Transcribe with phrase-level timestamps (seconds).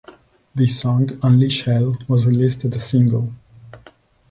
[0.55, 3.33] The song "Unleash Hell" was released as a single.